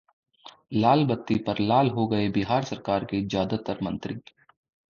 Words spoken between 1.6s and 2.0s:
लाल